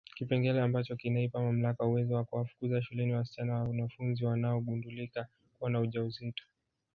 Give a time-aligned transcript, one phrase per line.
[0.15, 5.27] Kipengele ambacho kinaipa mamlaka uwezo wa kuwafukuza shuleni wasichana wanafunzi wanaogundulika
[5.59, 6.43] kuwa na ujauzito